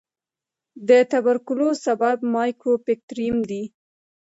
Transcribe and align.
د 0.87 0.89
توبرکلوس 1.11 1.77
سبب 1.87 2.17
مایکوبیکټریم 2.33 3.37
دی. 3.49 3.63